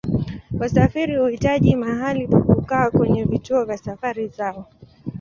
[0.59, 4.65] Wasafiri huhitaji mahali pa kukaa kwenye vituo vya safari zao.